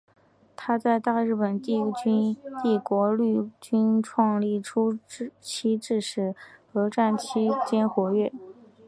[0.55, 2.35] 他在大日本帝
[2.83, 4.97] 国陆军创立初
[5.39, 6.33] 期至日
[6.73, 8.33] 俄战争期间活跃。